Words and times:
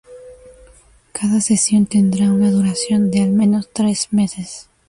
Cada 1.11 1.39
sesión 1.41 1.85
tendrá 1.85 2.31
una 2.31 2.49
duración 2.49 3.11
de 3.11 3.21
al 3.21 3.29
menos 3.29 3.69
tres 3.71 4.07
meses. 4.09 4.67